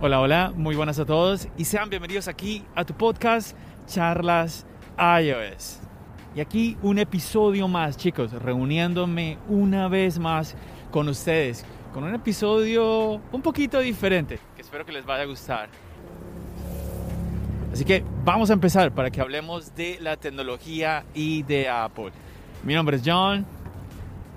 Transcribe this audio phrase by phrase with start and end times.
[0.00, 3.56] Hola, hola, muy buenas a todos y sean bienvenidos aquí a tu podcast
[3.88, 4.64] Charlas
[4.96, 5.80] iOS.
[6.36, 10.54] Y aquí un episodio más, chicos, reuniéndome una vez más
[10.92, 15.68] con ustedes, con un episodio un poquito diferente, que espero que les vaya a gustar.
[17.72, 22.12] Así que vamos a empezar para que hablemos de la tecnología y de Apple.
[22.62, 23.44] Mi nombre es John.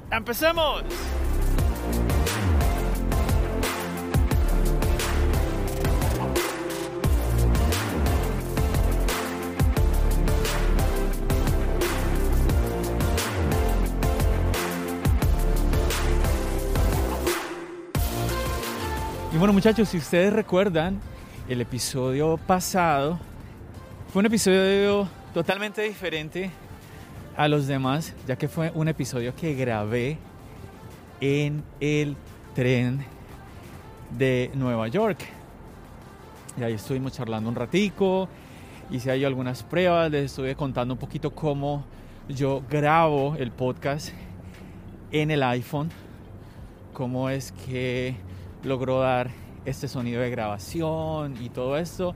[0.09, 0.81] ¡Empecemos!
[19.41, 20.99] Bueno muchachos, si ustedes recuerdan,
[21.49, 23.17] el episodio pasado
[24.13, 26.51] fue un episodio totalmente diferente
[27.35, 30.19] a los demás, ya que fue un episodio que grabé
[31.21, 32.15] en el
[32.53, 33.03] tren
[34.15, 35.17] de Nueva York.
[36.59, 38.29] Y ahí estuvimos charlando un ratico,
[38.91, 41.83] hice ahí algunas pruebas, les estuve contando un poquito cómo
[42.29, 44.09] yo grabo el podcast
[45.11, 45.89] en el iPhone,
[46.93, 48.15] cómo es que
[48.63, 49.31] logró dar
[49.65, 52.15] este sonido de grabación y todo esto.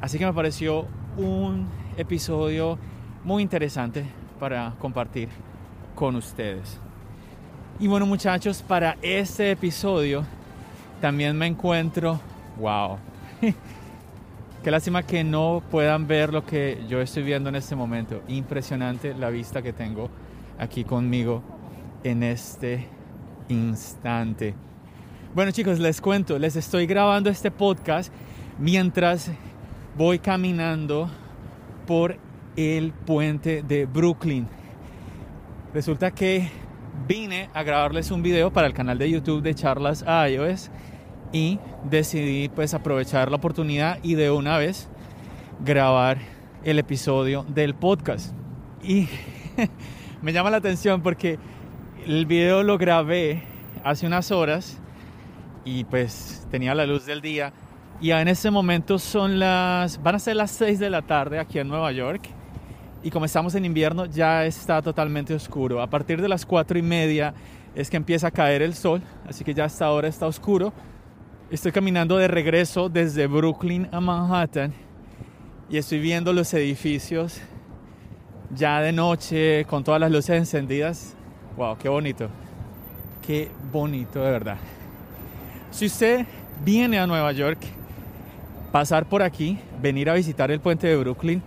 [0.00, 0.86] Así que me pareció
[1.16, 2.78] un episodio
[3.24, 4.04] muy interesante
[4.38, 5.28] para compartir
[5.94, 6.78] con ustedes.
[7.80, 10.24] Y bueno muchachos, para este episodio
[11.00, 12.20] también me encuentro,
[12.58, 12.98] wow,
[14.62, 18.22] qué lástima que no puedan ver lo que yo estoy viendo en este momento.
[18.28, 20.08] Impresionante la vista que tengo
[20.58, 21.42] aquí conmigo
[22.04, 22.86] en este
[23.48, 24.54] instante.
[25.34, 28.12] Bueno chicos, les cuento, les estoy grabando este podcast
[28.56, 29.32] mientras
[29.98, 31.10] voy caminando
[31.88, 32.18] por
[32.54, 34.46] el puente de Brooklyn.
[35.74, 36.48] Resulta que
[37.08, 40.70] vine a grabarles un video para el canal de YouTube de Charlas iOS
[41.32, 44.88] y decidí pues aprovechar la oportunidad y de una vez
[45.64, 46.18] grabar
[46.62, 48.32] el episodio del podcast.
[48.84, 49.08] Y
[50.22, 51.40] me llama la atención porque
[52.06, 53.42] el video lo grabé
[53.82, 54.80] hace unas horas
[55.64, 57.52] y pues tenía la luz del día.
[58.00, 61.58] Y en este momento son las, van a ser las 6 de la tarde aquí
[61.58, 62.28] en Nueva York.
[63.02, 65.80] Y como estamos en invierno ya está totalmente oscuro.
[65.80, 67.34] A partir de las 4 y media
[67.74, 69.02] es que empieza a caer el sol.
[69.28, 70.72] Así que ya hasta ahora está oscuro.
[71.50, 74.72] Estoy caminando de regreso desde Brooklyn a Manhattan.
[75.70, 77.40] Y estoy viendo los edificios
[78.54, 81.16] ya de noche con todas las luces encendidas.
[81.56, 82.28] Wow, qué bonito.
[83.26, 84.58] Qué bonito de verdad.
[85.74, 86.24] Si usted
[86.64, 87.58] viene a Nueva York,
[88.70, 91.42] pasar por aquí, venir a visitar el puente de Brooklyn,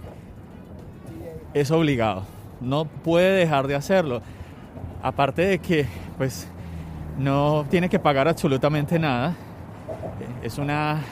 [1.53, 2.25] es obligado.
[2.59, 4.21] No puede dejar de hacerlo.
[5.01, 5.87] Aparte de que,
[6.17, 6.45] pues,
[7.17, 9.33] no tiene que pagar absolutamente nada.
[10.43, 11.03] Es una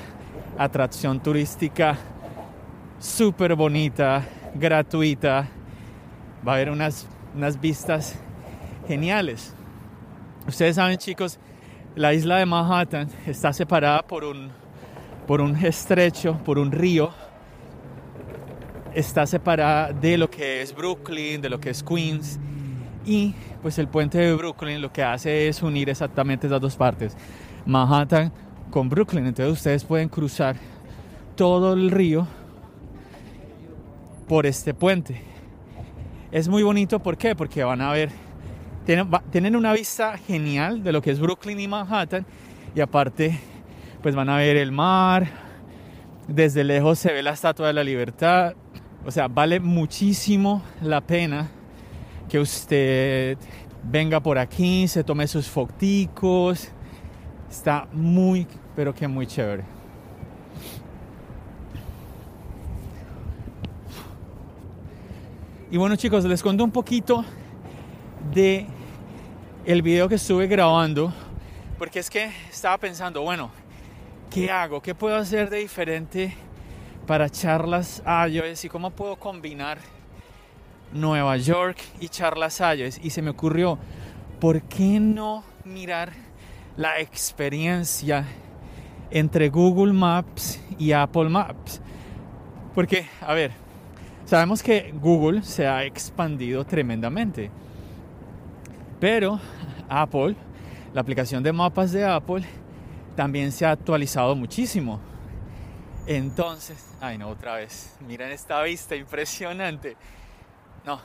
[0.57, 1.95] atracción turística
[2.99, 4.25] súper bonita,
[4.55, 5.47] gratuita.
[6.45, 8.19] Va a haber unas, unas vistas
[8.89, 9.53] geniales.
[10.45, 11.39] Ustedes saben, chicos,
[11.95, 14.49] la isla de Manhattan está separada por un,
[15.25, 17.11] por un estrecho, por un río.
[18.93, 22.39] Está separada de lo que es Brooklyn, de lo que es Queens.
[23.05, 27.15] Y pues el puente de Brooklyn lo que hace es unir exactamente esas dos partes.
[27.65, 28.31] Manhattan
[28.71, 29.25] con Brooklyn.
[29.25, 30.55] Entonces ustedes pueden cruzar
[31.35, 32.27] todo el río
[34.27, 35.21] por este puente.
[36.31, 37.35] Es muy bonito, ¿por qué?
[37.35, 38.24] Porque van a ver
[38.85, 42.25] tienen, una vista genial de lo que es Brooklyn y Manhattan
[42.75, 43.39] y aparte
[44.01, 45.27] pues van a ver el mar,
[46.27, 48.53] desde lejos se ve la Estatua de la Libertad,
[49.03, 51.49] o sea, vale muchísimo la pena
[52.29, 53.37] que usted
[53.83, 56.69] venga por aquí, se tome sus foticos,
[57.49, 58.45] está muy,
[58.75, 59.63] pero que muy chévere.
[65.71, 67.25] Y bueno chicos, les cuento un poquito
[68.33, 68.67] de
[69.65, 71.11] el video que estuve grabando,
[71.79, 73.49] porque es que estaba pensando, bueno,
[74.29, 74.79] ¿qué hago?
[74.79, 76.35] ¿Qué puedo hacer de diferente
[77.07, 79.79] para charlas iOS y cómo puedo combinar
[80.93, 83.79] Nueva York y Charlas Salles y se me ocurrió,
[84.39, 86.11] ¿por qué no mirar
[86.77, 88.23] la experiencia
[89.09, 91.81] entre Google Maps y Apple Maps?
[92.75, 93.51] Porque, a ver,
[94.25, 97.49] sabemos que Google se ha expandido tremendamente,
[98.99, 99.39] pero
[99.89, 100.35] Apple,
[100.93, 102.43] la aplicación de mapas de Apple,
[103.15, 104.99] también se ha actualizado muchísimo.
[106.07, 109.97] Entonces, ay no, otra vez, miren esta vista impresionante.
[110.85, 110.99] No,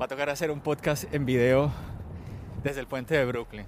[0.00, 1.70] va a tocar hacer un podcast en video
[2.62, 3.66] desde el puente de Brooklyn.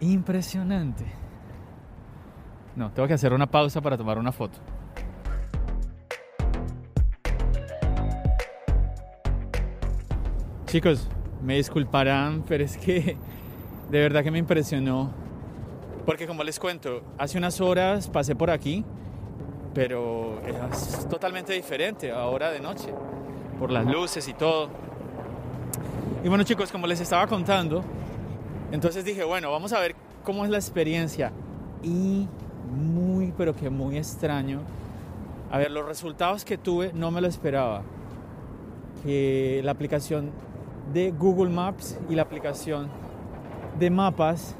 [0.00, 1.04] Impresionante.
[2.76, 4.58] No, tengo que hacer una pausa para tomar una foto.
[10.66, 11.08] Chicos,
[11.42, 13.16] me disculparán, pero es que
[13.90, 15.10] de verdad que me impresionó
[16.10, 18.84] porque como les cuento, hace unas horas pasé por aquí,
[19.74, 20.40] pero
[20.72, 22.92] es totalmente diferente ahora de noche,
[23.58, 24.68] por las luces y todo.
[26.24, 27.84] Y bueno chicos, como les estaba contando,
[28.72, 29.94] entonces dije, bueno, vamos a ver
[30.24, 31.32] cómo es la experiencia.
[31.82, 32.26] Y
[32.72, 34.62] muy, pero que muy extraño.
[35.50, 37.82] A ver, los resultados que tuve no me lo esperaba.
[39.04, 40.32] Que la aplicación
[40.92, 42.88] de Google Maps y la aplicación
[43.78, 44.56] de mapas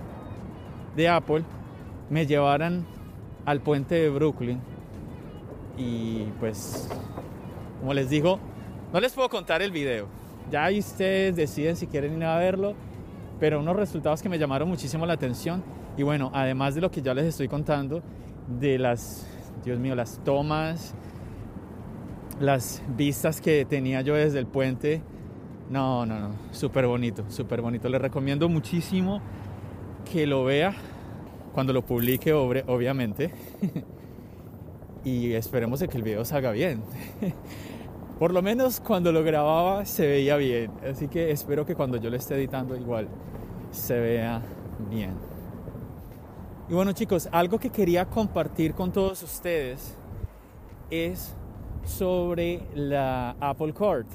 [0.97, 1.45] de Apple
[2.09, 2.87] me llevaran
[3.45, 4.61] al puente de Brooklyn.
[5.77, 6.89] Y pues,
[7.81, 8.39] como les digo,
[8.93, 10.07] no les puedo contar el video.
[10.51, 12.75] Ya ustedes deciden si quieren ir a verlo,
[13.39, 15.63] pero unos resultados que me llamaron muchísimo la atención.
[15.97, 18.03] Y bueno, además de lo que ya les estoy contando,
[18.59, 19.27] de las,
[19.65, 20.95] Dios mío, las tomas,
[22.41, 25.03] las vistas que tenía yo desde el puente.
[25.71, 27.89] No, no, no, súper bonito, súper bonito.
[27.89, 29.21] Les recomiendo muchísimo
[30.11, 30.75] que lo vea
[31.55, 33.33] cuando lo publique, obviamente.
[35.05, 36.83] y esperemos que el video salga bien.
[38.19, 40.73] Por lo menos cuando lo grababa se veía bien.
[40.91, 43.07] Así que espero que cuando yo lo esté editando igual
[43.71, 44.43] se vea
[44.91, 45.15] bien.
[46.69, 49.97] Y bueno chicos, algo que quería compartir con todos ustedes
[50.91, 51.33] es
[51.85, 54.07] sobre la Apple Card.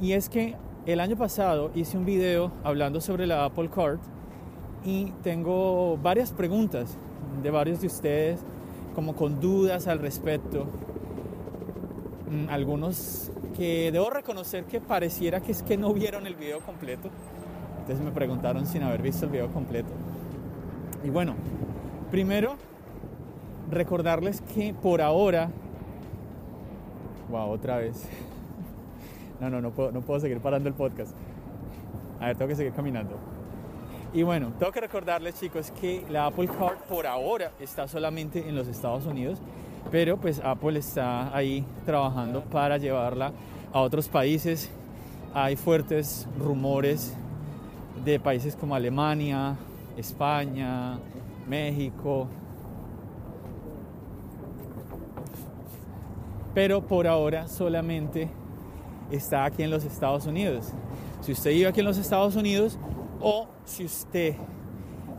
[0.00, 0.54] Y es que
[0.86, 3.98] el año pasado hice un video hablando sobre la Apple Card
[4.84, 6.96] y tengo varias preguntas
[7.42, 8.40] de varios de ustedes
[8.94, 10.66] como con dudas al respecto.
[12.30, 17.08] Mm, algunos que debo reconocer que pareciera que es que no vieron el video completo.
[17.80, 19.90] Entonces me preguntaron sin haber visto el video completo.
[21.02, 21.34] Y bueno,
[22.10, 22.56] primero
[23.70, 25.50] recordarles que por ahora...
[27.30, 28.08] Wow, otra vez.
[29.40, 31.12] No, no, no puedo, no puedo seguir parando el podcast.
[32.20, 33.16] A ver, tengo que seguir caminando.
[34.12, 38.56] Y bueno, tengo que recordarles chicos que la Apple Card por ahora está solamente en
[38.56, 39.38] los Estados Unidos,
[39.90, 43.32] pero pues Apple está ahí trabajando para llevarla
[43.72, 44.70] a otros países.
[45.34, 47.14] Hay fuertes rumores
[48.02, 49.56] de países como Alemania,
[49.96, 50.98] España,
[51.46, 52.28] México.
[56.54, 58.30] Pero por ahora solamente
[59.10, 60.72] está aquí en los Estados Unidos.
[61.20, 62.78] Si usted vive aquí en los Estados Unidos,
[63.20, 64.34] o si usted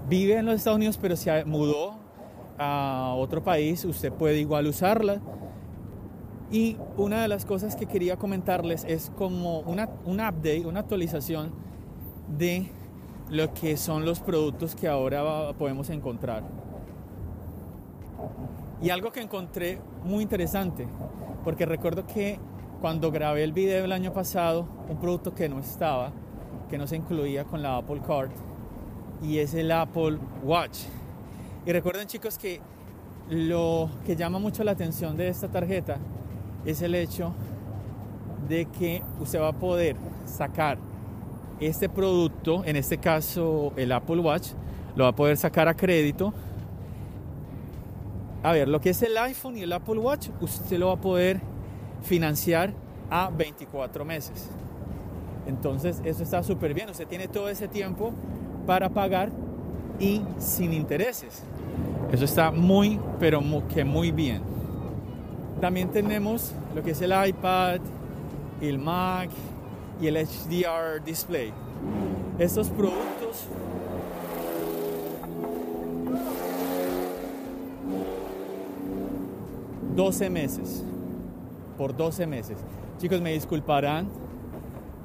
[0.08, 1.96] vive en los Estados Unidos pero se mudó
[2.58, 5.22] a otro país, usted puede igual usarla.
[6.52, 11.52] Y una de las cosas que quería comentarles es como una, un update, una actualización
[12.38, 12.72] de
[13.30, 16.44] lo que son los productos que ahora podemos encontrar.
[18.82, 20.88] Y algo que encontré muy interesante,
[21.44, 22.40] porque recuerdo que
[22.82, 26.12] cuando grabé el video el año pasado, un producto que no estaba,
[26.70, 28.30] que no se incluía con la Apple Card
[29.22, 30.80] y es el Apple Watch.
[31.66, 32.62] Y recuerden chicos que
[33.30, 35.98] lo que llama mucho la atención de esta tarjeta
[36.66, 37.34] es el hecho
[38.48, 39.96] de que usted va a poder
[40.26, 40.78] sacar
[41.60, 44.52] este producto, en este caso el Apple Watch,
[44.96, 46.34] lo va a poder sacar a crédito.
[48.42, 51.02] A ver, lo que es el iPhone y el Apple Watch, usted lo va a
[51.02, 51.42] poder
[52.04, 52.74] financiar
[53.10, 54.50] a 24 meses.
[55.48, 58.14] Entonces eso está súper bien, usted tiene todo ese tiempo
[58.68, 59.32] para pagar
[60.00, 61.44] y sin intereses.
[62.12, 63.42] Eso está muy, pero
[63.74, 64.42] que muy bien.
[65.60, 67.80] También tenemos lo que es el iPad,
[68.62, 69.30] el Mac
[70.02, 71.52] y el HDR Display.
[72.38, 73.48] Estos productos
[79.96, 80.86] ...12 meses...
[81.80, 82.58] ...por 12 meses...
[83.00, 84.10] ...chicos me disculparán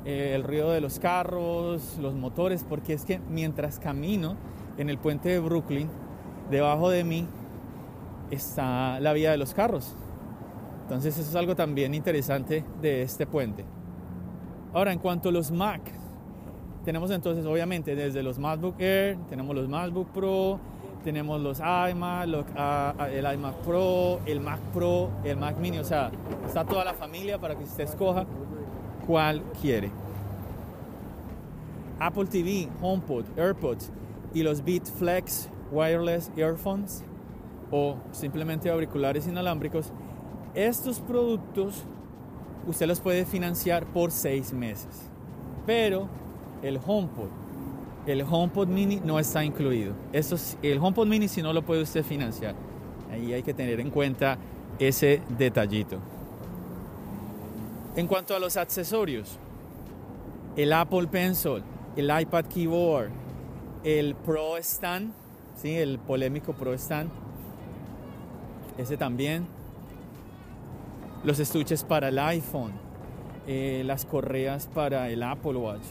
[0.05, 4.35] eh, el ruido de los carros, los motores, porque es que mientras camino
[4.77, 5.89] en el puente de Brooklyn,
[6.51, 7.29] debajo de mí
[8.33, 9.95] está la vía de los carros.
[10.83, 13.65] Entonces eso es algo también interesante de este puente.
[14.73, 15.81] Ahora, en cuanto a los Mac,
[16.85, 20.59] tenemos entonces obviamente desde los MacBook Air, tenemos los MacBook Pro,
[21.05, 25.85] tenemos los iMac, ah, ah, el iMac Pro, el Mac Pro, el Mac Mini, o
[25.85, 26.11] sea,
[26.47, 28.25] está toda la familia para que usted escoja
[29.07, 29.91] cuál quiere.
[32.01, 33.91] Apple TV, HomePod, AirPods
[34.33, 37.05] y los Beat Flex Wireless Earphones
[37.71, 39.93] o simplemente auriculares inalámbricos,
[40.55, 41.85] estos productos
[42.67, 45.11] usted los puede financiar por seis meses.
[45.67, 46.09] Pero
[46.63, 47.29] el HomePod,
[48.07, 49.95] el HomePod Mini no está incluido.
[50.13, 52.55] Eso, el HomePod Mini si no lo puede usted financiar.
[53.11, 54.39] Ahí hay que tener en cuenta
[54.79, 55.99] ese detallito.
[57.97, 59.39] En cuanto a los accesorios,
[60.57, 61.63] el Apple Pencil,
[61.97, 63.11] el iPad Keyboard,
[63.85, 65.13] el Pro Stand,
[65.57, 65.75] ¿sí?
[65.77, 67.11] el polémico Pro Stand,
[68.77, 69.47] ese también.
[71.23, 72.73] Los estuches para el iPhone,
[73.47, 75.85] eh, las correas para el Apple Watch,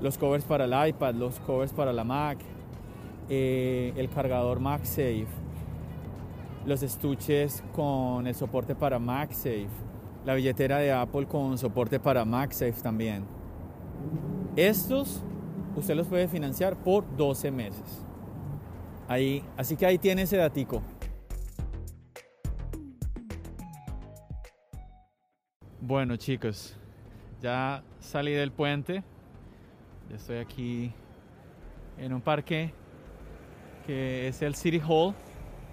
[0.00, 2.38] los covers para el iPad, los covers para la Mac,
[3.28, 5.26] eh, el cargador MagSafe,
[6.66, 9.68] los estuches con el soporte para MagSafe,
[10.24, 13.24] la billetera de Apple con soporte para MagSafe también.
[14.56, 15.22] Estos
[15.76, 18.04] usted los puede financiar por 12 meses.
[19.06, 20.82] Ahí, así que ahí tiene ese datico.
[25.80, 26.76] Bueno chicos,
[27.40, 29.02] ya salí del puente,
[30.08, 30.92] ya estoy aquí
[31.98, 32.72] en un parque
[33.86, 35.14] que es el City Hall,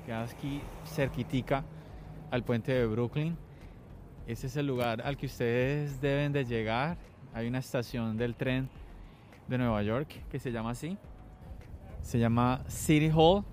[0.06, 1.63] que aquí cerquitica
[2.32, 3.38] al puente de Brooklyn.
[4.27, 6.98] Ese es el lugar al que ustedes deben de llegar.
[7.34, 8.70] Hay una estación del tren
[9.48, 10.98] de Nueva York que se llama así.
[12.01, 13.44] Se llama City Hall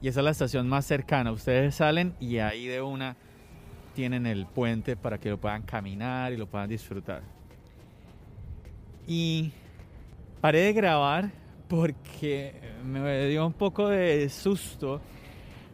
[0.00, 1.32] y esa es la estación más cercana.
[1.32, 3.16] Ustedes salen y ahí de una
[3.94, 7.22] tienen el puente para que lo puedan caminar y lo puedan disfrutar.
[9.06, 9.52] Y
[10.40, 11.30] paré de grabar
[11.68, 15.00] porque me dio un poco de susto,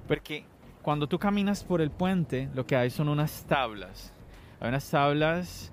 [0.08, 0.44] porque
[0.80, 4.12] cuando tú caminas por el puente, lo que hay son unas tablas.
[4.60, 5.72] Hay unas tablas,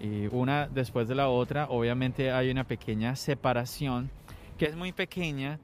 [0.00, 1.66] y una después de la otra.
[1.68, 4.10] Obviamente hay una pequeña separación,
[4.58, 5.60] que es muy pequeña,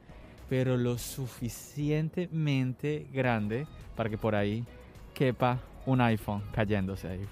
[0.49, 4.65] pero lo suficientemente grande para que por ahí
[5.15, 7.27] quepa un iPhone cayéndose ahí.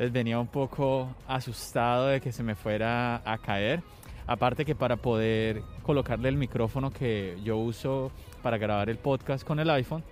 [0.00, 3.82] Entonces venía un poco asustado de que se me fuera a caer.
[4.26, 8.10] Aparte que para poder colocarle el micrófono que yo uso
[8.42, 10.02] para grabar el podcast con el iPhone,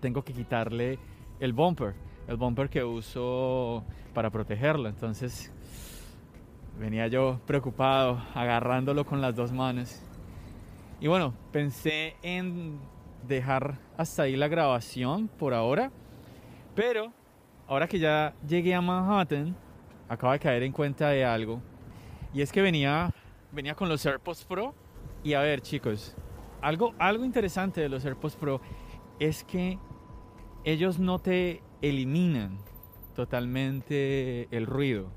[0.00, 0.98] tengo que quitarle
[1.38, 1.94] el bumper,
[2.26, 4.88] el bumper que uso para protegerlo.
[4.88, 5.52] Entonces
[6.76, 10.02] venía yo preocupado, agarrándolo con las dos manos.
[10.98, 12.80] Y bueno, pensé en
[13.28, 15.92] dejar hasta ahí la grabación por ahora.
[16.74, 17.12] Pero
[17.66, 19.56] ahora que ya llegué a Manhattan,
[20.08, 21.60] acabo de caer en cuenta de algo.
[22.32, 23.10] Y es que venía,
[23.52, 24.74] venía con los AirPods Pro.
[25.22, 26.14] Y a ver, chicos,
[26.60, 28.60] algo, algo interesante de los AirPods Pro
[29.18, 29.78] es que
[30.64, 32.58] ellos no te eliminan
[33.14, 35.10] totalmente el ruido.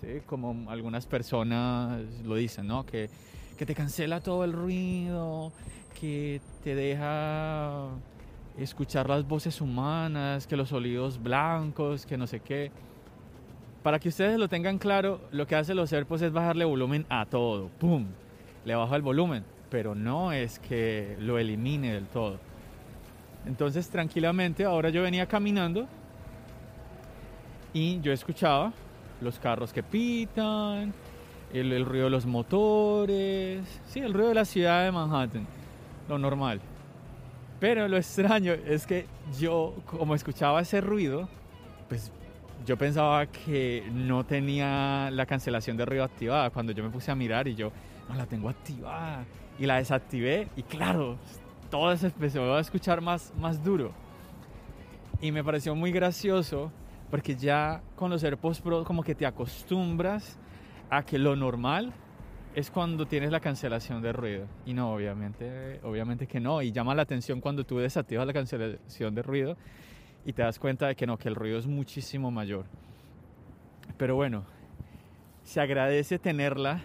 [0.00, 0.20] ¿sí?
[0.26, 2.84] Como algunas personas lo dicen, ¿no?
[2.84, 3.08] Que,
[3.56, 5.52] que te cancela todo el ruido,
[5.98, 7.88] que te deja
[8.58, 12.70] escuchar las voces humanas, que los sonidos blancos, que no sé qué.
[13.82, 17.26] Para que ustedes lo tengan claro, lo que hace los AirPods es bajarle volumen a
[17.26, 17.68] todo.
[17.78, 18.06] ¡Pum!
[18.64, 22.38] Le bajo el volumen, pero no es que lo elimine del todo.
[23.46, 25.86] Entonces, tranquilamente, ahora yo venía caminando
[27.74, 28.72] y yo escuchaba
[29.20, 30.94] los carros que pitan,
[31.52, 35.46] el, el ruido de los motores, sí, el ruido de la ciudad de Manhattan
[36.08, 36.60] lo normal.
[37.60, 39.06] Pero lo extraño es que
[39.38, 41.28] yo, como escuchaba ese ruido,
[41.88, 42.12] pues
[42.66, 46.50] yo pensaba que no tenía la cancelación de ruido activada.
[46.50, 47.70] Cuando yo me puse a mirar y yo,
[48.08, 49.24] no la tengo activada.
[49.58, 51.16] Y la desactivé y claro,
[51.70, 53.92] todo se empezó a escuchar más, más duro.
[55.20, 56.70] Y me pareció muy gracioso
[57.10, 60.38] porque ya con los AirPods Pro como que te acostumbras
[60.90, 61.92] a que lo normal
[62.54, 64.46] es cuando tienes la cancelación de ruido.
[64.64, 66.62] Y no, obviamente, obviamente que no.
[66.62, 69.56] Y llama la atención cuando tú desactivas la cancelación de ruido
[70.24, 72.64] y te das cuenta de que no, que el ruido es muchísimo mayor.
[73.96, 74.44] Pero bueno,
[75.42, 76.82] se agradece tenerla.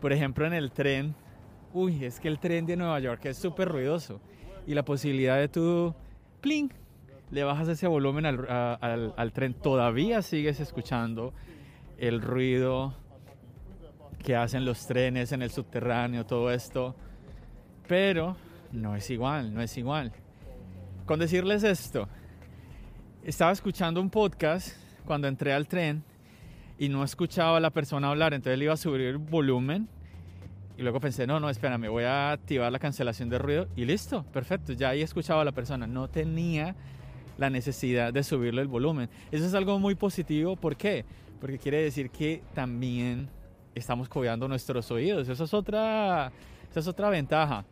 [0.00, 1.14] Por ejemplo, en el tren.
[1.72, 4.20] Uy, es que el tren de Nueva York es súper ruidoso.
[4.66, 5.94] Y la posibilidad de tú,
[6.40, 6.70] pling,
[7.30, 11.32] le bajas ese volumen al, al, al tren, todavía sigues escuchando
[11.98, 12.94] el ruido
[14.24, 16.96] que hacen los trenes en el subterráneo, todo esto.
[17.86, 18.36] Pero
[18.72, 20.12] no es igual, no es igual.
[21.04, 22.08] Con decirles esto,
[23.22, 26.02] estaba escuchando un podcast cuando entré al tren
[26.78, 29.88] y no escuchaba a la persona hablar, entonces le iba a subir el volumen
[30.78, 34.24] y luego pensé, no, no, espérame, voy a activar la cancelación de ruido y listo,
[34.32, 36.74] perfecto, ya ahí escuchaba a la persona, no tenía
[37.36, 39.10] la necesidad de subirle el volumen.
[39.30, 41.04] Eso es algo muy positivo, ¿por qué?
[41.40, 43.28] Porque quiere decir que también
[43.74, 46.32] estamos cuidando nuestros oídos, eso es otra,
[46.70, 47.64] esa es otra ventaja.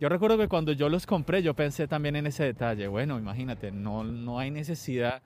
[0.00, 2.88] Yo recuerdo que cuando yo los compré, yo pensé también en ese detalle.
[2.88, 5.20] Bueno, imagínate, no, no hay necesidad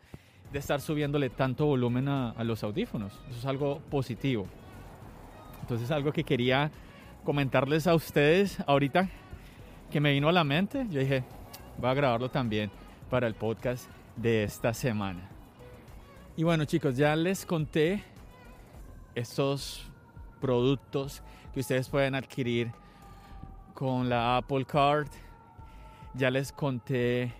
[0.52, 3.12] de estar subiéndole tanto volumen a, a los audífonos.
[3.28, 4.46] Eso es algo positivo.
[5.60, 6.72] Entonces, algo que quería
[7.24, 9.08] comentarles a ustedes ahorita
[9.90, 10.86] que me vino a la mente.
[10.90, 11.22] Yo dije,
[11.78, 12.70] voy a grabarlo también
[13.10, 15.28] para el podcast de esta semana.
[16.36, 18.02] Y bueno, chicos, ya les conté
[19.14, 19.86] estos
[20.44, 21.22] productos
[21.54, 22.70] que ustedes pueden adquirir
[23.72, 25.08] con la Apple Card.
[26.12, 27.32] Ya les conté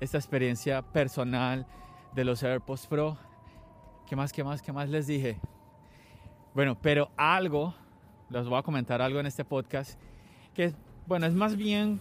[0.00, 1.66] esta experiencia personal
[2.14, 3.18] de los AirPods Pro.
[4.08, 5.38] ¿Qué más, qué más, qué más les dije?
[6.54, 7.74] Bueno, pero algo,
[8.30, 10.00] les voy a comentar algo en este podcast,
[10.54, 10.72] que
[11.06, 12.00] bueno, es más bien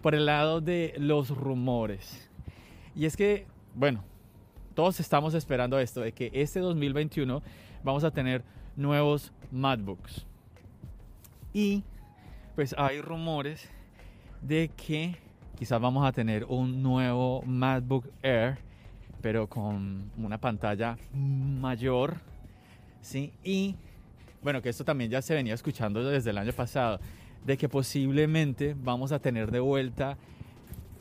[0.00, 2.30] por el lado de los rumores.
[2.94, 4.04] Y es que, bueno,
[4.74, 7.42] todos estamos esperando esto, de que este 2021
[7.82, 8.44] vamos a tener
[8.76, 10.26] nuevos MacBooks.
[11.52, 11.82] Y
[12.54, 13.68] pues hay rumores
[14.42, 15.16] de que
[15.58, 18.58] quizás vamos a tener un nuevo MacBook Air,
[19.22, 22.16] pero con una pantalla mayor,
[23.00, 23.32] ¿sí?
[23.42, 23.74] Y
[24.42, 27.00] bueno, que esto también ya se venía escuchando desde el año pasado,
[27.44, 30.16] de que posiblemente vamos a tener de vuelta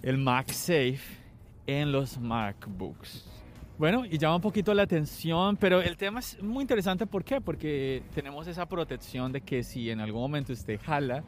[0.02, 1.00] el MagSafe
[1.68, 3.45] en los MacBooks.
[3.78, 7.06] Bueno, y llama un poquito la atención, pero el tema es muy interesante.
[7.06, 7.42] ¿Por qué?
[7.42, 11.26] Porque tenemos esa protección de que si en algún momento usted jala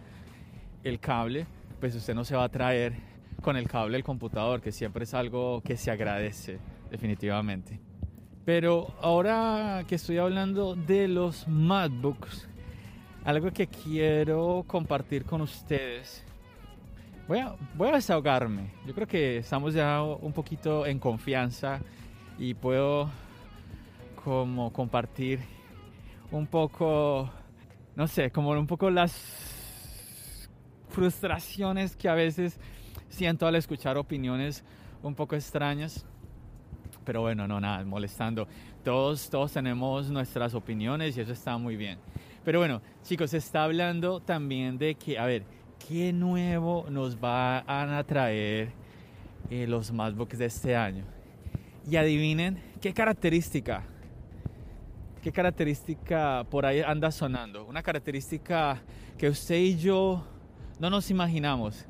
[0.81, 1.45] el cable,
[1.81, 2.93] pues usted no se va a traer
[3.41, 6.57] con el cable del computador, que siempre es algo que se agradece,
[6.89, 7.81] definitivamente.
[8.45, 12.47] Pero ahora que estoy hablando de los MacBooks,
[13.25, 16.23] algo que quiero compartir con ustedes.
[17.27, 18.71] Voy a, voy a desahogarme.
[18.85, 21.81] Yo creo que estamos ya un poquito en confianza
[22.37, 23.09] y puedo
[24.23, 25.39] como compartir
[26.31, 27.29] un poco,
[27.95, 30.49] no sé, como un poco las
[30.89, 32.59] frustraciones que a veces
[33.09, 34.63] siento al escuchar opiniones
[35.03, 36.05] un poco extrañas.
[37.05, 38.47] Pero bueno, no, nada, molestando.
[38.83, 41.99] Todos, todos tenemos nuestras opiniones y eso está muy bien.
[42.43, 45.43] Pero bueno, chicos, se está hablando también de que, a ver,
[45.87, 48.71] ¿qué nuevo nos van a traer
[49.49, 51.16] eh, los MacBooks de este año?
[51.89, 53.83] Y adivinen, ¿qué característica?
[55.21, 57.65] ¿Qué característica por ahí anda sonando?
[57.65, 58.81] Una característica
[59.17, 60.25] que usted y yo
[60.79, 61.85] no nos imaginamos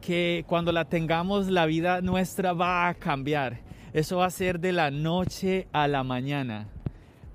[0.00, 3.60] que cuando la tengamos la vida nuestra va a cambiar.
[3.92, 6.68] Eso va a ser de la noche a la mañana.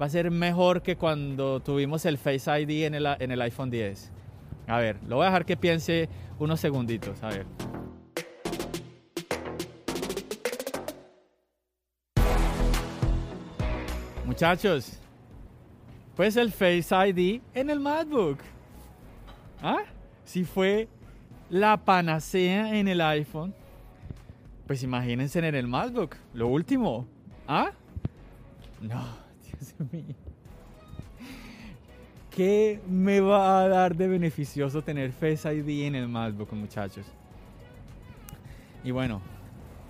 [0.01, 3.69] Va a ser mejor que cuando tuvimos el Face ID en el, en el iPhone
[3.69, 4.11] 10.
[4.67, 6.09] A ver, lo voy a dejar que piense
[6.39, 7.21] unos segunditos.
[7.23, 7.70] A ver.
[14.31, 14.93] Muchachos,
[16.15, 18.39] pues el Face ID en el MacBook.
[19.61, 19.83] ¿Ah?
[20.23, 20.87] si fue
[21.49, 23.53] la panacea en el iPhone,
[24.67, 27.05] pues imagínense en el MacBook, lo último.
[27.45, 27.71] ¿Ah?
[28.79, 29.03] No,
[29.43, 30.15] Dios mío.
[32.29, 37.05] ¿Qué me va a dar de beneficioso tener Face ID en el MacBook, muchachos?
[38.81, 39.21] Y bueno,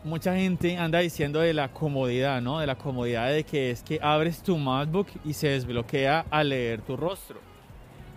[0.03, 2.59] mucha gente anda diciendo de la comodidad, ¿no?
[2.59, 6.81] De la comodidad de que es que abres tu MacBook y se desbloquea al leer
[6.81, 7.39] tu rostro.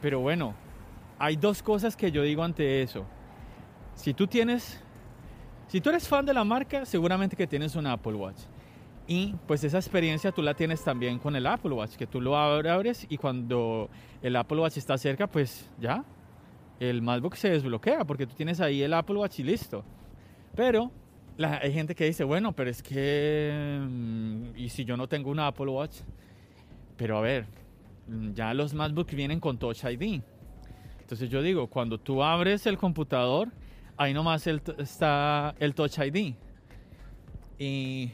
[0.00, 0.54] Pero bueno,
[1.18, 3.04] hay dos cosas que yo digo ante eso.
[3.94, 4.80] Si tú tienes,
[5.68, 8.40] si tú eres fan de la marca, seguramente que tienes un Apple Watch.
[9.06, 12.36] Y pues esa experiencia tú la tienes también con el Apple Watch, que tú lo
[12.36, 13.90] abres y cuando
[14.22, 16.04] el Apple Watch está cerca, pues ya,
[16.80, 19.84] el MacBook se desbloquea porque tú tienes ahí el Apple Watch y listo.
[20.56, 20.90] Pero
[21.38, 25.40] hay gente que dice, bueno, pero es que, mm, ¿y si yo no tengo un
[25.40, 25.98] Apple Watch?
[26.96, 27.46] Pero a ver,
[28.34, 30.22] ya los MacBooks vienen con Touch ID.
[31.00, 33.48] Entonces yo digo, cuando tú abres el computador,
[33.96, 36.34] ahí nomás está el Touch ID.
[37.58, 38.10] Y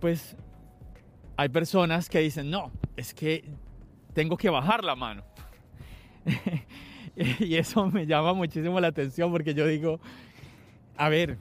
[0.00, 0.36] pues
[1.36, 3.44] hay personas que dicen, no, es que
[4.14, 5.22] tengo que bajar la mano.
[7.16, 10.00] y eso me llama muchísimo la atención porque yo digo,
[10.96, 11.38] a ver,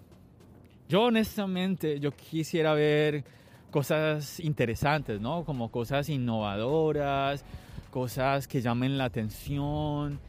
[0.87, 3.23] yo honestamente, yo quisiera ver
[3.71, 5.43] cosas interesantes, ¿no?
[5.43, 7.43] Como cosas innovadoras,
[7.91, 10.19] cosas que llamen la atención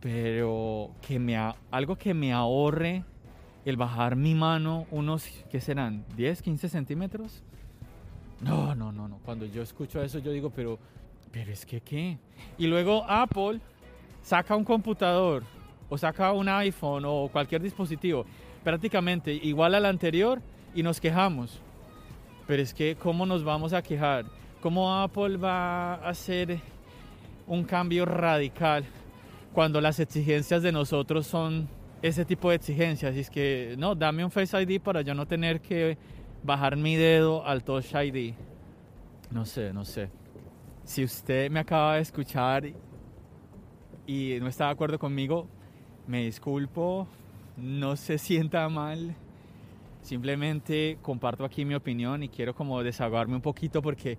[0.00, 1.36] pero que me
[1.70, 3.04] algo que me ahorre
[3.64, 6.04] el bajar mi mano unos, ¿qué serán?
[6.16, 7.42] ¿10, 15 centímetros?
[8.40, 9.18] No, no, no, no.
[9.24, 10.78] Cuando yo escucho eso yo digo, pero,
[11.32, 12.18] pero es que qué.
[12.56, 13.60] Y luego Apple
[14.22, 15.42] saca un computador
[15.88, 18.24] o saca un iPhone o cualquier dispositivo
[18.68, 20.42] prácticamente igual al anterior
[20.74, 21.58] y nos quejamos.
[22.46, 24.26] Pero es que, ¿cómo nos vamos a quejar?
[24.60, 26.60] ¿Cómo Apple va a hacer
[27.46, 28.84] un cambio radical
[29.54, 31.66] cuando las exigencias de nosotros son
[32.02, 33.16] ese tipo de exigencias?
[33.16, 35.96] Y es que, no, dame un Face ID para yo no tener que
[36.42, 38.34] bajar mi dedo al Touch ID.
[39.30, 40.10] No sé, no sé.
[40.84, 42.64] Si usted me acaba de escuchar
[44.06, 45.48] y no está de acuerdo conmigo,
[46.06, 47.08] me disculpo,
[47.58, 49.14] no se sienta mal.
[50.02, 54.16] Simplemente comparto aquí mi opinión y quiero como desahogarme un poquito porque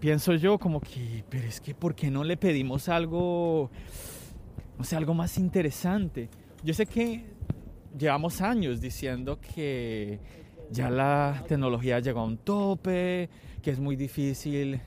[0.00, 3.70] pienso yo como que, pero es que ¿por qué no le pedimos algo,
[4.78, 6.28] no sé, algo más interesante?
[6.64, 7.26] Yo sé que
[7.96, 10.18] llevamos años diciendo que
[10.70, 13.28] ya la tecnología llegó a un tope,
[13.62, 14.80] que es muy difícil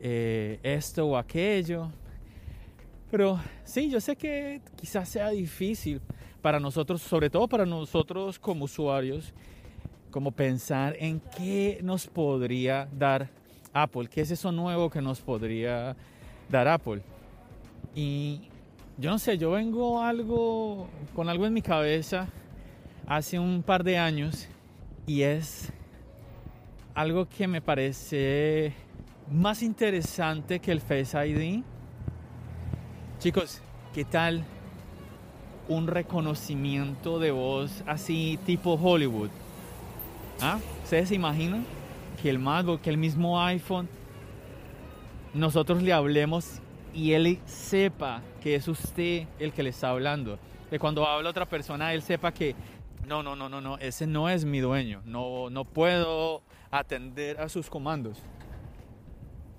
[0.00, 1.92] eh, esto o aquello.
[3.10, 6.00] Pero sí, yo sé que quizás sea difícil
[6.40, 9.32] para nosotros, sobre todo para nosotros como usuarios,
[10.10, 13.28] como pensar en qué nos podría dar
[13.72, 15.96] Apple, qué es eso nuevo que nos podría
[16.48, 17.02] dar Apple.
[17.94, 18.40] Y
[18.98, 22.28] yo no sé, yo vengo algo con algo en mi cabeza
[23.06, 24.48] hace un par de años
[25.06, 25.72] y es
[26.94, 28.72] algo que me parece
[29.30, 31.62] más interesante que el Face ID.
[33.18, 33.60] Chicos,
[33.92, 34.44] ¿qué tal
[35.70, 39.30] un reconocimiento de voz así tipo Hollywood?
[40.40, 40.58] ¿Ah?
[40.82, 41.64] ¿Ustedes se imaginan
[42.20, 43.88] que el MacBook, que el mismo iPhone,
[45.32, 46.60] nosotros le hablemos
[46.92, 50.40] y él sepa que es usted el que le está hablando?
[50.68, 52.56] Que cuando habla otra persona, él sepa que
[53.06, 57.48] no, no, no, no, no, ese no es mi dueño, no, no puedo atender a
[57.48, 58.18] sus comandos.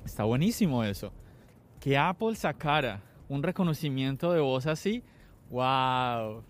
[0.03, 1.13] Está buenísimo eso.
[1.79, 5.03] Que Apple sacara un reconocimiento de voz así,
[5.51, 6.43] wow,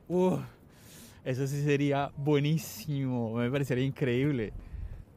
[1.26, 4.54] eso sí sería buenísimo, me parecería increíble.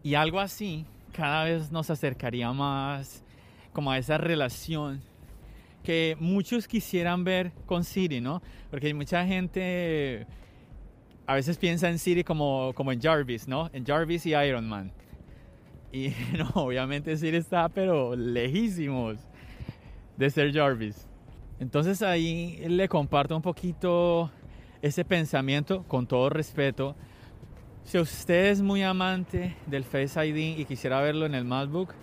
[0.02, 3.22] Y algo así cada vez nos acercaría más
[3.72, 5.02] como a esa relación
[5.82, 8.42] que muchos quisieran ver con Siri, ¿no?
[8.70, 10.26] Porque mucha gente
[11.26, 13.68] a veces piensa en Siri como, como en Jarvis, ¿no?
[13.72, 14.92] En Jarvis y Iron Man.
[15.92, 19.18] Y no, obviamente Siri está, pero lejísimos
[20.16, 21.06] de ser Jarvis.
[21.64, 24.31] Entonces ahí le comparto un poquito
[24.83, 26.94] ese pensamiento con todo respeto.
[27.85, 31.94] Si usted es muy amante del Face ID y quisiera verlo en el MacBook,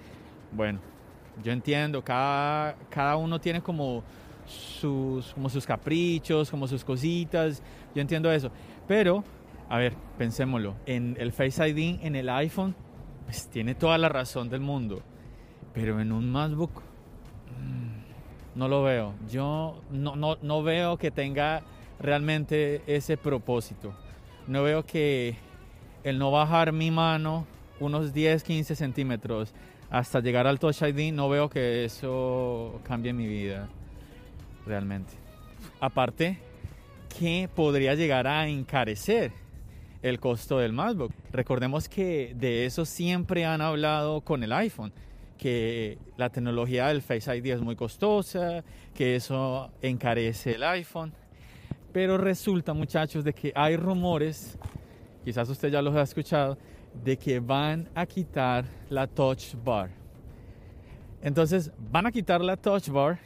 [0.52, 0.80] bueno,
[1.43, 4.04] yo entiendo, cada, cada uno tiene como
[4.47, 7.62] sus, como sus caprichos, como sus cositas,
[7.93, 8.50] yo entiendo eso.
[8.88, 9.24] Pero,
[9.69, 12.76] a ver, pensémoslo, en el Face ID, en el iPhone,
[13.26, 15.04] pues tiene toda la razón del mundo.
[15.71, 16.82] Pero en un MacBook,
[17.60, 17.90] mm,
[18.55, 19.13] no lo veo.
[19.29, 21.61] Yo no, no, no veo que tenga
[21.99, 23.93] realmente ese propósito.
[24.47, 25.35] No veo que
[26.03, 27.45] el no bajar mi mano
[27.79, 29.53] unos 10, 15 centímetros
[29.89, 33.67] hasta llegar al Touch ID, no veo que eso cambie mi vida
[34.65, 35.13] realmente.
[35.79, 36.39] Aparte,
[37.19, 39.33] que podría llegar a encarecer
[40.01, 41.11] el costo del MacBook.
[41.31, 44.93] Recordemos que de eso siempre han hablado con el iPhone,
[45.41, 51.12] que la tecnología del Face ID es muy costosa, que eso encarece el iPhone.
[51.91, 54.56] Pero resulta, muchachos, de que hay rumores,
[55.25, 56.60] quizás usted ya los ha escuchado,
[57.04, 59.89] de que van a quitar la Touch Bar.
[61.23, 63.17] Entonces, van a quitar la Touch Bar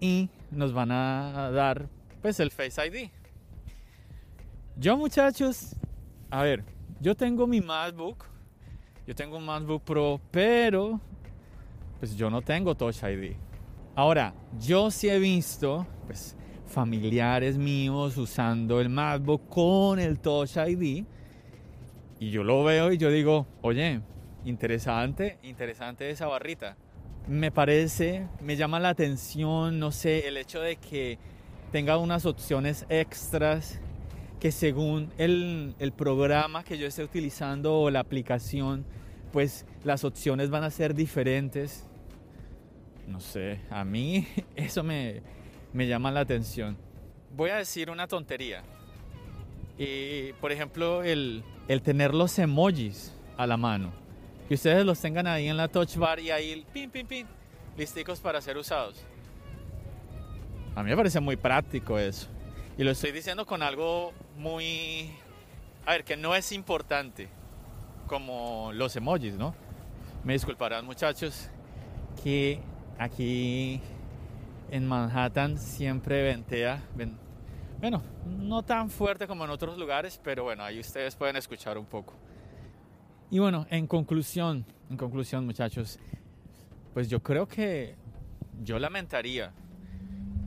[0.00, 1.88] y nos van a dar
[2.20, 3.08] pues el Face ID.
[4.76, 5.74] Yo muchachos,
[6.28, 6.64] a ver,
[7.00, 8.26] yo tengo mi MacBook,
[9.08, 11.00] yo tengo un MacBook Pro, pero
[11.98, 13.36] pues yo no tengo Touch ID.
[13.94, 21.06] Ahora, yo sí he visto pues familiares míos usando el MacBook con el Touch ID
[22.20, 24.02] y yo lo veo y yo digo, oye,
[24.44, 26.76] interesante, interesante esa barrita.
[27.26, 31.18] Me parece, me llama la atención, no sé, el hecho de que
[31.72, 33.80] tenga unas opciones extras
[34.40, 38.84] que según el, el, programa que yo esté utilizando o la aplicación,
[39.32, 41.86] pues las opciones van a ser diferentes.
[43.06, 45.22] No sé, a mí eso me,
[45.72, 46.76] me llama la atención.
[47.36, 48.62] Voy a decir una tontería.
[49.76, 53.92] Y, por ejemplo, el, el tener los emojis a la mano.
[54.48, 57.26] Que ustedes los tengan ahí en la touch bar y ahí, pin, pin, pin,
[57.76, 59.04] listicos para ser usados.
[60.74, 62.28] A mí me parece muy práctico eso.
[62.78, 65.10] Y lo estoy diciendo con algo muy...
[65.84, 67.28] A ver, que no es importante,
[68.06, 69.52] como los emojis, ¿no?
[70.22, 71.50] Me disculparán muchachos
[72.22, 72.60] que
[72.96, 73.80] aquí
[74.70, 76.80] en Manhattan siempre ventea,
[77.80, 81.86] bueno, no tan fuerte como en otros lugares, pero bueno, ahí ustedes pueden escuchar un
[81.86, 82.14] poco.
[83.28, 85.98] Y bueno, en conclusión, en conclusión muchachos,
[86.94, 87.96] pues yo creo que
[88.62, 89.52] yo lamentaría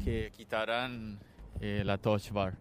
[0.02, 1.20] que quitaran
[1.62, 2.58] eh, la Touch Bar.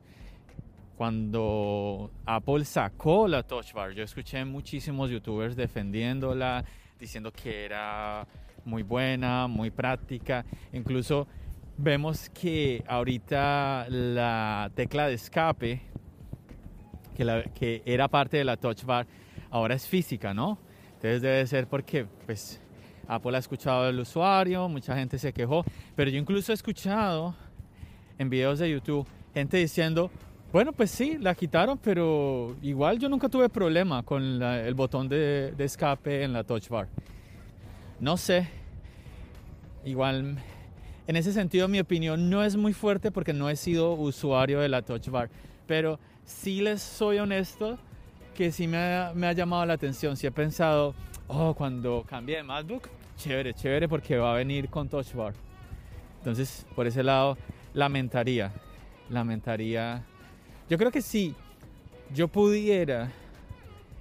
[0.96, 6.64] Cuando Apple sacó la Touch Bar, yo escuché muchísimos youtubers defendiéndola,
[6.98, 8.26] diciendo que era
[8.66, 10.44] muy buena, muy práctica.
[10.74, 11.26] Incluso
[11.78, 15.80] vemos que ahorita la tecla de escape,
[17.16, 19.06] que, que era parte de la Touch Bar,
[19.50, 20.58] ahora es física, ¿no?
[20.94, 22.60] Entonces debe ser porque pues
[23.08, 25.64] Apple ha escuchado al usuario, mucha gente se quejó,
[25.96, 27.34] pero yo incluso he escuchado
[28.20, 30.10] en videos de YouTube gente diciendo,
[30.52, 35.52] bueno, pues sí, la quitaron, pero igual yo nunca tuve problema con el botón de,
[35.56, 36.86] de, escape en la touch bar.
[37.98, 38.46] No sé,
[39.86, 40.36] igual
[41.06, 44.68] en ese sentido mi opinión no es muy fuerte porque no he sido usuario de
[44.68, 45.30] la touch bar,
[45.66, 47.78] pero sí les soy honesto
[48.34, 50.94] que sí me ha, me ha llamado la atención, sí he pensado,
[51.26, 55.32] oh, cuando cambie de MacBook, chévere, chévere porque va a venir con touch bar.
[56.18, 57.38] Entonces, por ese lado,
[57.74, 58.52] lamentaría,
[59.08, 60.04] lamentaría.
[60.68, 61.34] Yo creo que sí,
[62.14, 63.10] yo pudiera,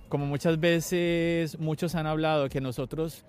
[0.07, 3.23] como muchas veces muchos han hablado, que nosotros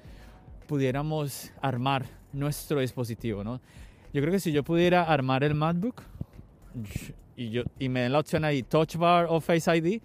[0.66, 3.60] pudiéramos armar nuestro dispositivo, ¿no?
[4.12, 6.02] Yo creo que si yo pudiera armar el MacBook
[7.36, 10.00] y, yo, y me den la opción ahí, Touch Bar o Face ID,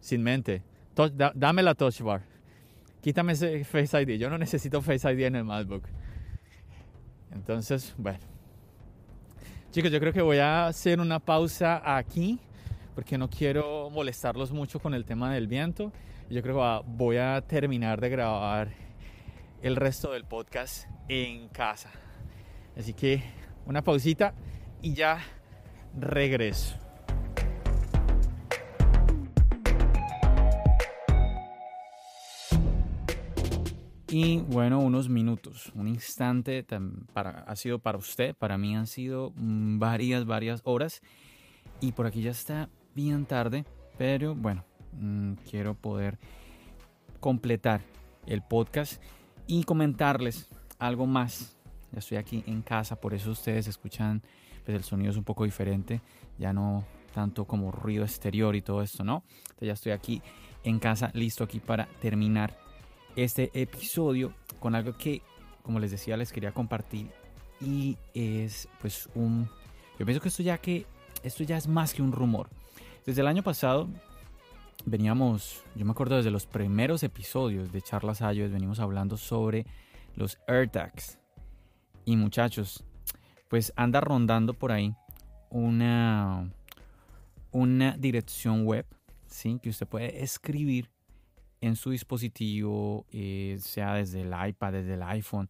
[0.00, 0.62] sin mente,
[1.34, 2.22] dame la Touch Bar,
[3.00, 5.84] quítame ese Face ID, yo no necesito Face ID en el MacBook.
[7.32, 8.29] Entonces, bueno.
[9.70, 12.40] Chicos, yo creo que voy a hacer una pausa aquí
[12.96, 15.92] porque no quiero molestarlos mucho con el tema del viento.
[16.28, 18.70] Yo creo que voy a terminar de grabar
[19.62, 21.88] el resto del podcast en casa.
[22.76, 23.22] Así que
[23.64, 24.34] una pausita
[24.82, 25.20] y ya
[25.96, 26.79] regreso.
[34.12, 36.66] Y bueno, unos minutos, un instante
[37.14, 41.00] ha sido para usted, para mí han sido mm, varias, varias horas.
[41.80, 43.64] Y por aquí ya está bien tarde,
[43.98, 44.64] pero bueno,
[44.98, 46.18] mm, quiero poder
[47.20, 47.82] completar
[48.26, 49.00] el podcast
[49.46, 50.48] y comentarles
[50.80, 51.56] algo más.
[51.92, 54.22] Ya estoy aquí en casa, por eso ustedes escuchan,
[54.64, 56.00] pues el sonido es un poco diferente,
[56.36, 59.22] ya no tanto como ruido exterior y todo esto, ¿no?
[59.60, 60.20] Ya estoy aquí
[60.64, 62.56] en casa, listo aquí para terminar
[63.16, 65.22] este episodio con algo que,
[65.62, 67.10] como les decía, les quería compartir
[67.60, 69.48] y es pues un...
[69.98, 70.86] Yo pienso que esto ya que
[71.22, 72.48] esto ya es más que un rumor.
[73.04, 73.88] Desde el año pasado
[74.86, 79.66] veníamos, yo me acuerdo desde los primeros episodios de Charlas Ayos, venimos hablando sobre
[80.14, 81.18] los AirTags.
[82.04, 82.84] Y muchachos,
[83.48, 84.94] pues anda rondando por ahí
[85.50, 86.50] una,
[87.50, 88.86] una dirección web,
[89.26, 89.58] ¿sí?
[89.62, 90.90] Que usted puede escribir
[91.60, 95.48] en su dispositivo, eh, sea desde el iPad, desde el iPhone,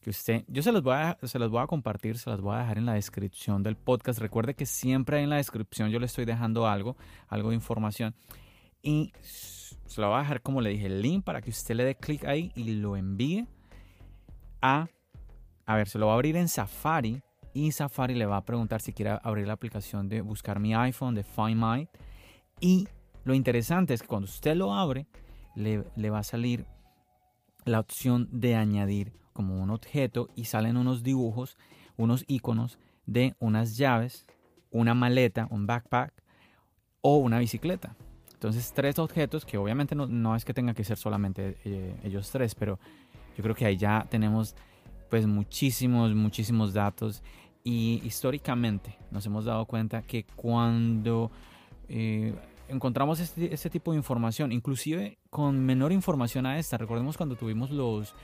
[0.00, 2.56] que usted, yo se los, voy a, se los voy a compartir, se las voy
[2.56, 4.18] a dejar en la descripción del podcast.
[4.18, 6.96] Recuerde que siempre en la descripción yo le estoy dejando algo,
[7.28, 8.14] algo de información.
[8.82, 11.84] Y se lo voy a dejar, como le dije, el link para que usted le
[11.84, 13.46] dé clic ahí y lo envíe
[14.60, 14.88] a,
[15.66, 17.22] a ver, se lo va a abrir en Safari
[17.54, 21.14] y Safari le va a preguntar si quiere abrir la aplicación de buscar mi iPhone,
[21.14, 21.88] de Find My.
[22.60, 22.88] Y
[23.24, 25.06] lo interesante es que cuando usted lo abre,
[25.54, 26.66] le, va a salir
[27.64, 31.56] la opción de añadir como un objeto y salen unos dibujos,
[31.96, 34.26] unos iconos de unas llaves,
[34.70, 36.12] una maleta, un backpack
[37.00, 37.96] o una bicicleta.
[38.32, 42.54] Entonces tres objetos que obviamente no, es que tenga que ser solamente eh, ellos tres,
[42.54, 42.78] pero
[43.36, 44.56] yo creo que ahí ya tenemos
[45.08, 47.22] pues muchísimos, muchísimos datos
[47.64, 51.30] y históricamente nos hemos dado cuenta que cuando
[51.88, 52.34] eh,
[52.72, 56.78] encontramos este, este, tipo de información, inclusive con menor información a esta.
[56.78, 58.14] Recordemos cuando tuvimos los,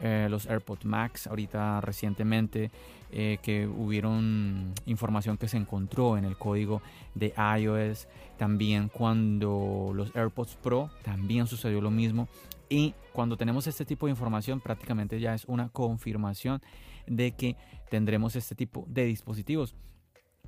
[0.00, 2.70] eh, los AirPods Max ahorita recientemente,
[3.12, 6.82] eh, que hubieron información que se encontró en el código
[7.14, 8.08] de iOS.
[8.38, 12.28] También cuando los AirPods Pro también sucedió lo mismo.
[12.68, 16.62] Y cuando tenemos este tipo de información, prácticamente ya es una confirmación
[17.06, 17.56] de que
[17.90, 19.74] tendremos este tipo de dispositivos.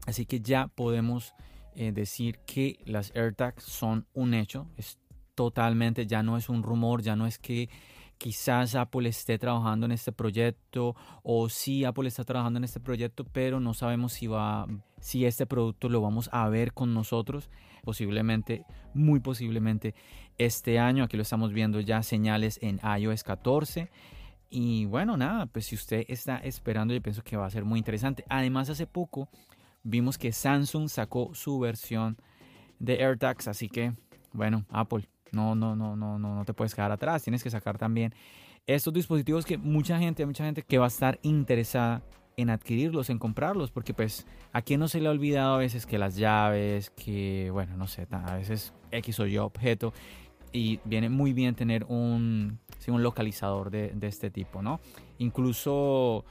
[0.07, 1.35] Así que ya podemos
[1.77, 4.99] eh, decir que las AirTags son un hecho, es
[5.35, 7.69] totalmente, ya no es un rumor, ya no es que,
[8.19, 13.25] quizás Apple esté trabajando en este proyecto o si Apple está trabajando en este proyecto,
[13.25, 14.67] pero no sabemos si va
[15.01, 17.51] si este producto lo vamos a ver con nosotros,
[17.83, 19.95] posiblemente, muy posiblemente
[20.39, 21.05] este año.
[21.05, 23.91] Aquí lo estamos viendo ya señales en iOS 14.
[24.49, 27.79] Y bueno, nada, pues si usted está esperando, yo pienso que va a ser muy
[27.79, 28.25] interesante.
[28.31, 29.29] Además, hace poco
[29.85, 32.17] vimos que Samsung sacó su versión
[32.81, 33.93] de AirTags, así que
[34.33, 37.23] bueno, Apple, no, no, no, no, no, no te puedes quedar atrás.
[37.23, 38.13] Tienes que sacar también
[38.67, 42.03] estos dispositivos que mucha gente, mucha gente que va a estar interesada
[42.37, 45.87] en adquirirlos, en comprarlos, porque pues a quién no se le ha olvidado a veces
[45.87, 49.93] que las llaves, que bueno, no sé, a veces X o Y objeto
[50.53, 54.81] y viene muy bien tener un, un localizador de, de, este tipo, ¿no?
[55.19, 56.25] Incluso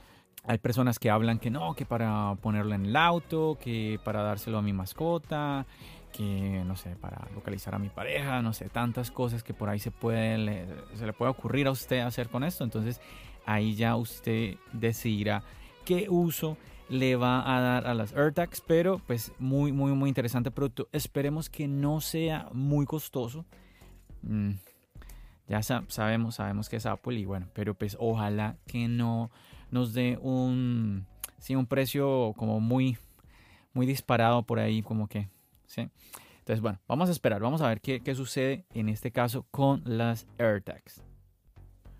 [0.46, 4.58] hay personas que hablan que no, que para ponerlo en el auto, que para dárselo
[4.58, 5.66] a mi mascota,
[6.12, 9.80] que no sé, para localizar a mi pareja, no sé, tantas cosas que por ahí
[9.80, 12.64] se puede, se le puede ocurrir a usted hacer con esto.
[12.64, 13.00] Entonces
[13.46, 15.44] ahí ya usted decidirá
[15.86, 16.58] qué uso
[16.90, 20.90] le va a dar a las AirTags, pero pues muy, muy, muy interesante producto.
[20.92, 23.46] Esperemos que no sea muy costoso.
[24.22, 24.52] Mm,
[25.48, 29.32] ya sabemos, sabemos que es Apple y bueno, pero pues ojalá que no
[29.74, 31.06] nos dé un,
[31.40, 32.98] sí, un precio como muy,
[33.74, 35.28] muy disparado por ahí, como que
[35.76, 39.82] entonces, bueno, vamos a esperar, vamos a ver qué, qué sucede en este caso con
[39.86, 41.02] las AirTags.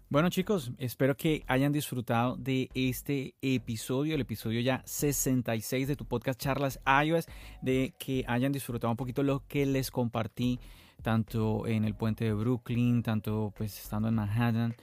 [0.10, 6.06] Bueno chicos, espero que hayan disfrutado de este episodio, el episodio ya 66 de tu
[6.06, 7.26] podcast Charlas iOS,
[7.64, 10.60] de que hayan disfrutado un poquito lo que les compartí
[11.02, 14.76] tanto en el puente de Brooklyn, tanto pues estando en Manhattan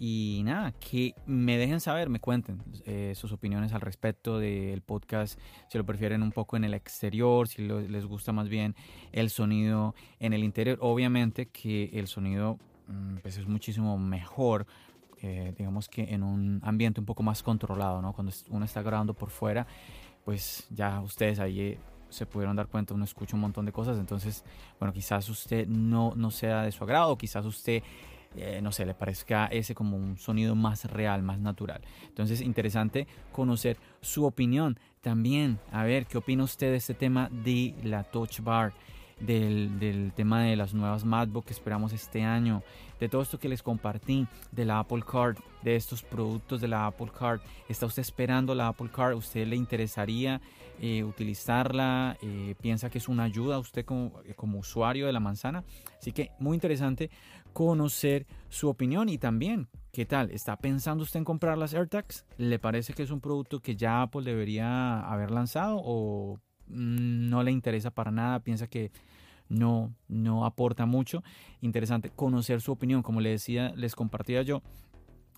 [0.00, 5.40] y nada, que me dejen saber, me cuenten eh, sus opiniones al respecto del podcast,
[5.68, 8.76] si lo prefieren un poco en el exterior, si les gusta más bien
[9.10, 10.78] el sonido en el interior.
[10.80, 14.66] Obviamente que el sonido mm, pues es muchísimo mejor,
[15.20, 18.12] eh, digamos que en un ambiente un poco más controlado, ¿no?
[18.12, 19.66] Cuando uno está grabando por fuera,
[20.24, 23.98] pues ya ustedes ahí eh, se pudieron dar cuenta, uno escucha un montón de cosas,
[23.98, 24.44] entonces,
[24.78, 27.82] bueno, quizás usted no, no sea de su agrado, quizás usted
[28.36, 31.80] eh, no sé, le parezca ese como un sonido más real, más natural.
[32.06, 34.78] Entonces, interesante conocer su opinión.
[35.00, 38.72] También, a ver, ¿qué opina usted de este tema de la Touch Bar?
[39.20, 42.62] del, tema de las nuevas MacBook que esperamos este año,
[43.00, 46.86] de todo esto que les compartí, de la Apple Card, de estos productos de la
[46.86, 47.40] Apple Card.
[47.68, 49.16] ¿Está usted esperando la Apple Card?
[49.16, 50.40] ¿Usted le interesaría
[50.80, 52.16] eh, utilizarla?
[52.22, 55.64] Eh, ¿Piensa que es una ayuda a usted como, como usuario de la manzana?
[55.98, 57.10] Así que muy interesante
[57.52, 60.30] conocer su opinión y también ¿Qué tal?
[60.30, 62.24] ¿Está pensando usted en comprar las AirTags?
[62.36, 67.42] ¿Le parece que es un producto que ya Apple debería haber lanzado o Mm, no
[67.42, 68.92] le interesa para nada, piensa que
[69.48, 71.22] no, no aporta mucho.
[71.60, 74.62] Interesante conocer su opinión, como le decía, les compartía yo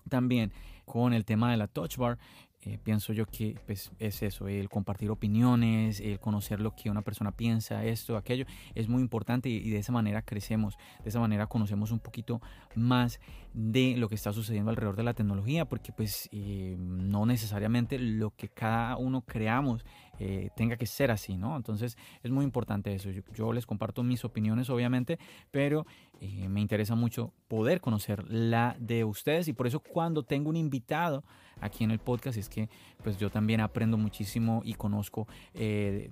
[0.09, 0.51] también
[0.85, 2.17] con el tema de la touch bar.
[2.63, 7.01] Eh, pienso yo que pues, es eso, el compartir opiniones, el conocer lo que una
[7.01, 8.45] persona piensa, esto, aquello,
[8.75, 12.39] es muy importante y, de esa manera crecemos, de esa manera conocemos un poquito
[12.75, 13.19] más
[13.53, 18.29] de lo que está sucediendo alrededor de la tecnología, porque pues eh, no necesariamente lo
[18.31, 19.83] que cada uno creamos
[20.19, 21.57] eh, tenga que ser así, ¿no?
[21.57, 23.09] Entonces es muy importante eso.
[23.33, 25.17] Yo, les comparto mis opiniones, obviamente,
[25.49, 25.87] pero
[26.23, 30.55] eh, me interesa mucho poder conocer la de ustedes y por eso cuando tengo un
[30.55, 31.23] invitado
[31.59, 32.69] aquí en el podcast es que
[33.03, 36.11] pues yo también aprendo muchísimo y conozco eh,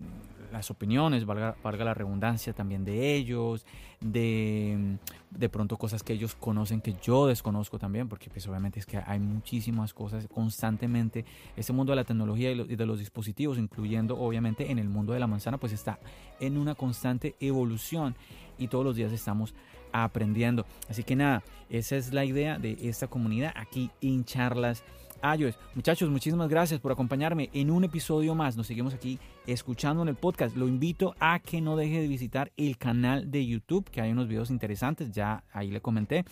[0.52, 3.68] las opiniones, valga, valga, la redundancia también de ellos,
[4.02, 4.98] de,
[5.30, 8.98] de pronto cosas que ellos conocen que yo desconozco también, porque pues obviamente es que
[8.98, 11.24] hay muchísimas cosas constantemente.
[11.56, 15.20] Este mundo de la tecnología y de los dispositivos, incluyendo obviamente en el mundo de
[15.20, 16.00] la manzana, pues está
[16.40, 18.16] en una constante evolución
[18.58, 19.54] y todos los días estamos
[19.92, 20.66] aprendiendo.
[20.90, 24.84] Así que nada, esa es la idea de esta comunidad aquí en Charlas
[25.22, 25.58] iOS.
[25.76, 28.56] Muchachos, muchísimas gracias por acompañarme en un episodio más.
[28.56, 30.56] Nos seguimos aquí escuchando en el podcast.
[30.56, 34.28] Lo invito a que no deje de visitar el canal de YouTube, que hay unos
[34.28, 36.26] videos interesantes, ya ahí le comenté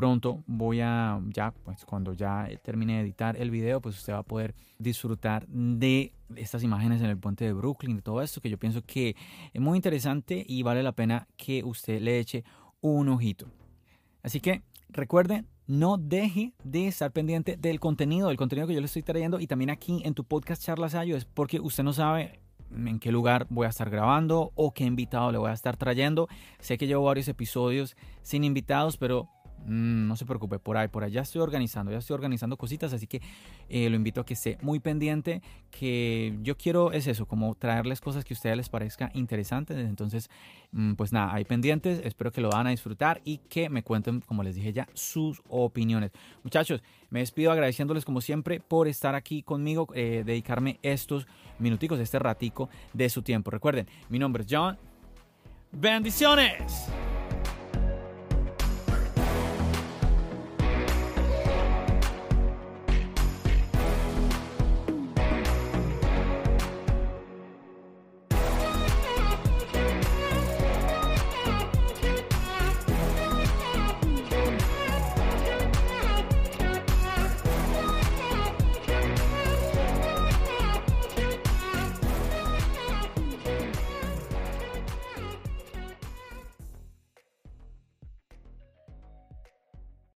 [0.00, 4.20] pronto voy a, ya, pues cuando ya termine de editar el video, pues usted va
[4.20, 8.48] a poder disfrutar de estas imágenes en el puente de Brooklyn, de todo esto que
[8.48, 9.14] yo pienso que
[9.52, 12.44] es muy interesante y vale la pena que usted le eche
[12.80, 13.46] un ojito.
[14.22, 18.86] Así que recuerde, no deje de estar pendiente del contenido, del contenido que yo le
[18.86, 22.40] estoy trayendo y también aquí en tu podcast Charlas Ayo, es porque usted no sabe
[22.74, 26.28] en qué lugar voy a estar grabando o qué invitado le voy a estar trayendo.
[26.60, 29.28] Sé que llevo varios episodios sin invitados, pero
[29.66, 33.06] Mm, no se preocupe, por ahí, por allá estoy organizando, ya estoy organizando cositas, así
[33.06, 33.20] que
[33.68, 38.00] eh, lo invito a que esté muy pendiente, que yo quiero, es eso, como traerles
[38.00, 40.30] cosas que a ustedes les parezca interesantes, entonces,
[40.72, 44.20] mm, pues nada, hay pendientes, espero que lo van a disfrutar y que me cuenten,
[44.20, 46.10] como les dije ya, sus opiniones.
[46.42, 51.26] Muchachos, me despido agradeciéndoles como siempre por estar aquí conmigo, eh, dedicarme estos
[51.58, 53.50] minuticos, este ratico de su tiempo.
[53.50, 54.78] Recuerden, mi nombre es John.
[55.72, 56.90] Bendiciones.